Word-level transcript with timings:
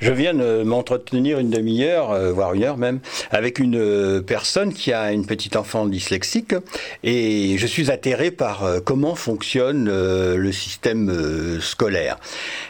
Je 0.00 0.12
viens 0.12 0.32
de 0.32 0.62
m'entretenir 0.62 1.40
une 1.40 1.50
demi-heure, 1.50 2.12
euh, 2.12 2.32
voire 2.32 2.54
une 2.54 2.62
heure 2.62 2.76
même, 2.76 3.00
avec 3.32 3.58
une 3.58 3.76
euh, 3.76 4.20
personne 4.20 4.72
qui 4.72 4.92
a 4.92 5.10
une 5.10 5.26
petite 5.26 5.56
enfant 5.56 5.86
dyslexique 5.86 6.54
et 7.02 7.56
je 7.58 7.66
suis 7.66 7.90
atterré 7.90 8.30
par 8.30 8.62
euh, 8.62 8.78
comment 8.78 9.16
fonctionne 9.16 9.86
le 9.88 10.52
système 10.52 11.60
scolaire. 11.60 12.18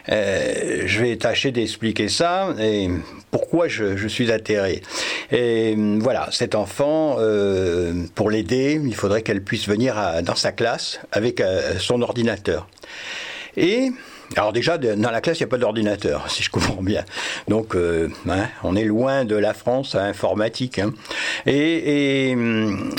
je 0.09 1.01
vais 1.01 1.17
tâcher 1.17 1.53
d'expliquer 1.53 2.09
ça 2.09 2.55
et 2.59 2.89
pourquoi 3.31 3.69
je, 3.69 4.09
suis 4.09 4.33
atterré. 4.33 4.83
Et 5.31 5.77
voilà, 5.99 6.29
cet 6.31 6.55
enfant, 6.55 7.17
pour 8.15 8.31
l'aider, 8.31 8.81
il 8.83 8.95
faudrait 8.95 9.23
qu'elle 9.23 9.43
puisse 9.43 9.69
venir 9.69 9.97
dans 10.23 10.35
sa 10.35 10.53
classe 10.53 11.01
avec 11.13 11.43
son 11.79 12.03
ordinateur. 12.03 12.69
Et 13.57 13.91
alors 14.37 14.53
déjà, 14.53 14.79
dans 14.79 15.11
la 15.11 15.21
classe, 15.21 15.39
il 15.39 15.43
n'y 15.43 15.49
a 15.49 15.51
pas 15.51 15.59
d'ordinateur, 15.59 16.31
si 16.31 16.43
je 16.43 16.51
comprends 16.51 16.83
bien. 16.83 17.05
Donc, 17.49 17.75
euh, 17.75 18.09
hein, 18.29 18.47
on 18.63 18.77
est 18.77 18.85
loin 18.85 19.25
de 19.25 19.37
la 19.37 19.55
France 19.55 19.95
informatique. 19.95 20.79
Hein. 20.79 20.93
Et, 21.47 22.33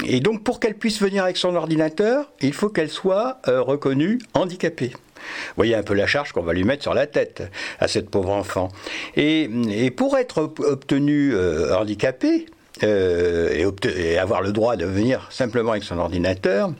et, 0.06 0.20
donc, 0.22 0.44
pour 0.44 0.60
qu'elle 0.60 0.76
puisse 0.76 1.02
venir 1.02 1.24
avec 1.24 1.38
son 1.38 1.56
ordinateur, 1.56 2.32
il 2.42 2.54
faut 2.54 2.70
qu'elle 2.70 2.90
soit 2.90 3.40
euh, 3.48 3.62
reconnue 3.62 4.20
handicapée. 4.34 4.92
Vous 4.92 5.56
voyez 5.58 5.76
un 5.76 5.84
peu 5.84 5.94
la 5.94 6.08
charge 6.08 6.32
qu'on 6.32 6.42
va 6.42 6.54
lui 6.54 6.64
mettre 6.64 6.82
sur 6.82 6.94
la 6.94 7.06
tête 7.06 7.44
à 7.80 7.88
cette 7.88 8.10
pauvre 8.10 8.32
enfant. 8.32 8.70
Et, 9.16 9.50
et 9.70 9.92
pour 9.92 10.18
être 10.18 10.52
obtenue 10.60 11.34
euh, 11.34 11.78
handicapée, 11.78 12.48
euh, 12.84 13.72
et, 13.96 14.18
avoir 14.18 14.42
le 14.42 14.52
droit 14.52 14.76
de 14.76 14.86
venir 14.86 15.28
simplement 15.32 15.72
avec 15.72 15.84
son 15.84 15.98
ordinateur. 15.98 16.72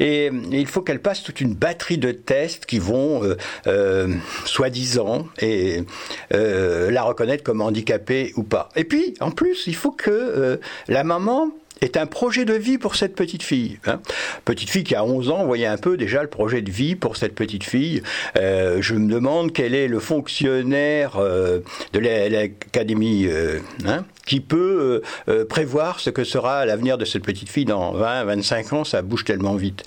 Et 0.00 0.30
il 0.50 0.66
faut 0.66 0.82
qu'elle 0.82 1.00
passe 1.00 1.22
toute 1.22 1.40
une 1.40 1.54
batterie 1.54 1.98
de 1.98 2.12
tests 2.12 2.66
qui 2.66 2.78
vont, 2.78 3.22
euh, 3.24 3.36
euh, 3.66 4.14
soi-disant, 4.44 5.26
et 5.40 5.84
la 6.30 7.02
reconnaître 7.02 7.42
comme 7.42 7.60
handicapée 7.60 8.32
ou 8.36 8.42
pas. 8.42 8.68
Et 8.76 8.84
puis, 8.84 9.14
en 9.20 9.30
plus, 9.30 9.66
il 9.66 9.74
faut 9.74 9.92
que 9.92 10.60
la 10.88 11.04
maman 11.04 11.50
est 11.80 11.96
un 11.96 12.06
projet 12.06 12.44
de 12.44 12.54
vie 12.54 12.78
pour 12.78 12.96
cette 12.96 13.14
petite 13.14 13.42
fille. 13.42 13.78
Hein. 13.86 14.00
Petite 14.44 14.70
fille 14.70 14.84
qui 14.84 14.94
a 14.94 15.04
11 15.04 15.30
ans, 15.30 15.40
vous 15.40 15.46
voyez 15.46 15.66
un 15.66 15.76
peu 15.76 15.96
déjà 15.96 16.22
le 16.22 16.28
projet 16.28 16.62
de 16.62 16.70
vie 16.70 16.94
pour 16.94 17.16
cette 17.16 17.34
petite 17.34 17.64
fille. 17.64 18.02
Euh, 18.36 18.78
je 18.80 18.94
me 18.94 19.10
demande 19.10 19.52
quel 19.52 19.74
est 19.74 19.88
le 19.88 20.00
fonctionnaire 20.00 21.16
euh, 21.16 21.60
de 21.92 21.98
l'académie 21.98 23.26
euh, 23.26 23.58
hein, 23.86 24.04
qui 24.26 24.40
peut 24.40 25.02
prévoir 25.48 26.00
ce 26.00 26.10
que 26.10 26.22
sera 26.22 26.66
l'avenir 26.66 26.98
de 26.98 27.06
cette 27.06 27.24
petite 27.24 27.48
fille 27.48 27.64
dans 27.64 27.92
20, 27.92 28.24
25 28.24 28.72
ans, 28.74 28.84
ça 28.84 29.00
bouge 29.00 29.24
tellement 29.24 29.54
vite. 29.54 29.84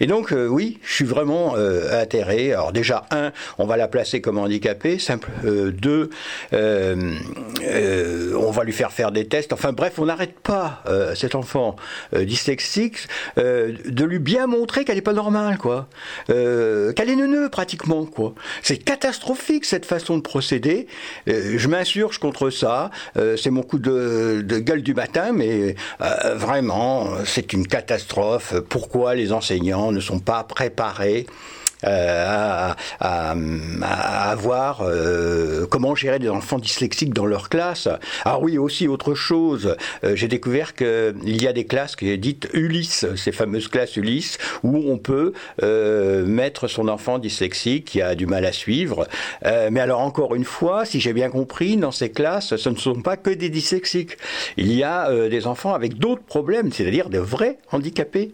Et 0.00 0.06
donc, 0.06 0.32
oui, 0.32 0.78
je 0.82 0.94
suis 0.94 1.04
vraiment 1.04 1.54
atterré. 1.54 2.52
Alors 2.52 2.72
déjà, 2.72 3.06
un, 3.12 3.30
on 3.58 3.66
va 3.66 3.76
la 3.76 3.86
placer 3.86 4.20
comme 4.20 4.38
handicapée. 4.38 4.98
Simple. 4.98 5.30
deux, 5.44 6.10
on 6.52 8.50
va 8.50 8.64
lui 8.64 8.72
faire 8.72 8.90
faire 8.90 9.12
des 9.12 9.26
tests. 9.28 9.52
Enfin 9.52 9.72
bref, 9.72 9.94
on 9.98 10.06
n'arrête 10.06 10.40
pas 10.40 10.82
cette 11.14 11.33
enfant 11.34 11.76
euh, 12.14 12.24
dyslexique, 12.24 13.08
euh, 13.38 13.72
de 13.84 14.04
lui 14.04 14.18
bien 14.18 14.46
montrer 14.46 14.84
qu'elle 14.84 14.96
n'est 14.96 15.02
pas 15.02 15.12
normale, 15.12 15.58
quoi. 15.58 15.88
Euh, 16.30 16.92
qu'elle 16.92 17.10
est 17.10 17.16
neuneu, 17.16 17.48
pratiquement, 17.48 18.04
quoi. 18.06 18.34
C'est 18.62 18.78
catastrophique, 18.78 19.64
cette 19.64 19.86
façon 19.86 20.16
de 20.16 20.22
procéder. 20.22 20.86
je 21.26 21.68
m'insurge 21.68 22.18
contre 22.18 22.50
ça. 22.50 22.90
c'est 23.14 23.50
mon 23.50 23.62
coup 23.62 23.78
de, 23.78 24.42
de, 24.44 24.58
gueule 24.58 24.82
du 24.82 24.94
matin, 24.94 25.32
mais 25.32 25.76
vraiment, 26.34 27.08
c'est 27.24 27.52
une 27.52 27.66
catastrophe. 27.66 28.54
Pourquoi 28.68 29.14
les 29.14 29.32
enseignants 29.32 29.92
ne 29.92 30.00
sont 30.00 30.20
pas 30.20 30.44
préparés 30.44 31.26
euh, 31.86 32.74
à, 33.00 33.34
à, 33.34 34.34
voir 34.36 34.82
euh, 34.82 35.66
comment 35.66 35.94
gérer 35.94 36.18
des 36.18 36.28
enfants 36.28 36.58
dyslexiques 36.58 37.12
dans 37.12 37.26
leur 37.26 37.48
classe. 37.48 37.88
Ah 38.24 38.38
oui, 38.40 38.58
aussi 38.58 38.88
autre 38.88 39.14
chose, 39.14 39.76
euh, 40.02 40.16
j'ai 40.16 40.28
découvert 40.28 40.74
qu'il 40.74 41.40
y 41.40 41.46
a 41.46 41.52
des 41.52 41.66
classes 41.66 41.96
qui 41.96 42.10
sont 42.10 42.16
dites 42.16 42.48
Ulysse, 42.52 43.06
ces 43.16 43.32
fameuses 43.32 43.68
classes 43.68 43.96
Ulysse, 43.96 44.38
où 44.62 44.90
on 44.90 44.98
peut 44.98 45.32
mettre 45.62 46.68
son 46.68 46.88
enfant 46.88 47.18
dyslexique 47.18 47.84
qui 47.86 48.02
a 48.02 48.14
du 48.14 48.26
mal 48.26 48.44
à 48.44 48.52
suivre. 48.52 49.06
mais 49.42 49.80
alors 49.80 50.00
encore 50.00 50.34
une 50.34 50.44
fois, 50.44 50.84
si 50.84 51.00
j'ai 51.00 51.12
bien 51.12 51.30
compris, 51.30 51.76
dans 51.76 51.92
ces 51.92 52.10
classes, 52.10 52.56
ce 52.56 52.68
ne 52.68 52.76
sont 52.76 53.00
pas 53.02 53.16
que 53.16 53.30
des 53.30 53.48
dyslexiques. 53.48 54.16
Il 54.56 54.72
y 54.72 54.82
a 54.82 55.28
des 55.28 55.46
enfants 55.46 55.74
avec 55.74 55.98
d'autres 55.98 56.22
problèmes, 56.22 56.72
c'est-à-dire 56.72 57.08
de 57.10 57.18
vrais 57.18 57.58
handicapés. 57.72 58.32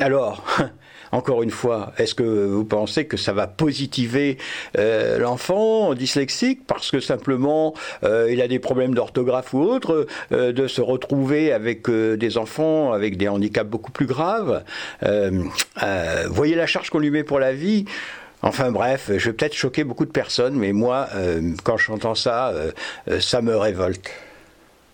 alors, 0.00 0.44
encore 1.12 1.42
une 1.42 1.50
fois, 1.50 1.92
est-ce 1.98 2.14
que 2.14 2.22
vous 2.22 2.64
pensez 2.64 3.06
que 3.06 3.16
ça 3.16 3.32
va 3.32 3.46
positiver 3.46 4.38
euh, 4.78 5.18
l'enfant 5.18 5.94
dyslexique 5.94 6.66
parce 6.66 6.90
que 6.90 7.00
simplement 7.00 7.74
euh, 8.04 8.28
il 8.30 8.40
a 8.42 8.48
des 8.48 8.58
problèmes 8.58 8.94
d'orthographe 8.94 9.54
ou 9.54 9.60
autre, 9.60 10.06
euh, 10.32 10.52
de 10.52 10.66
se 10.66 10.80
retrouver 10.80 11.52
avec 11.52 11.88
des 11.90 12.38
enfants 12.38 12.92
avec 12.92 13.16
des 13.16 13.28
handicaps 13.28 13.68
beaucoup 13.68 13.92
plus 13.92 14.06
graves 14.06 14.62
Voyez 16.30 16.54
la 16.54 16.66
charge 16.66 16.90
qu'on 16.90 16.98
lui 16.98 17.10
met 17.10 17.24
pour 17.24 17.38
la 17.38 17.52
vie. 17.52 17.84
Enfin 18.42 18.70
bref, 18.70 19.10
je 19.16 19.30
vais 19.30 19.32
peut-être 19.32 19.54
choquer 19.54 19.84
beaucoup 19.84 20.04
de 20.04 20.10
personnes, 20.10 20.54
mais 20.54 20.72
moi, 20.72 21.08
quand 21.64 21.76
j'entends 21.76 22.14
ça, 22.14 22.52
ça 23.20 23.42
me 23.42 23.56
révolte. 23.56 24.10